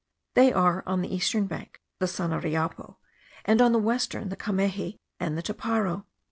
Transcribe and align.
There 0.33 0.57
are, 0.57 0.81
on 0.87 1.03
the 1.03 1.13
eastern 1.13 1.45
bank, 1.45 1.79
the 1.99 2.07
Sanariapo, 2.07 2.95
and 3.45 3.61
on 3.61 3.71
the 3.71 3.77
western, 3.77 4.29
the 4.29 4.35
Cameji 4.35 4.97
and 5.19 5.37
the 5.37 5.43
Toparo. 5.43 6.05